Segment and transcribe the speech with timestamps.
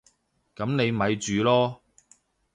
[0.55, 1.79] 噉你咪住囉